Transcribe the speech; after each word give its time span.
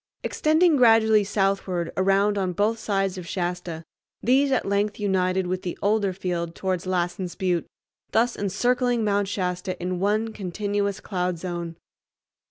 Extending 0.23 0.77
gradually 0.77 1.23
southward 1.23 1.91
around 1.95 2.35
on 2.35 2.53
both 2.53 2.79
sides 2.79 3.19
of 3.19 3.27
Shasta, 3.27 3.83
these 4.19 4.51
at 4.51 4.65
length 4.65 4.99
united 4.99 5.45
with 5.45 5.61
the 5.61 5.77
older 5.79 6.11
field 6.11 6.55
towards 6.55 6.87
Lassen's 6.87 7.35
Butte, 7.35 7.67
thus 8.11 8.35
encircling 8.35 9.03
Mount 9.03 9.27
Shasta 9.27 9.79
in 9.79 9.99
one 9.99 10.33
continuous 10.33 11.01
cloud 11.01 11.37
zone. 11.37 11.75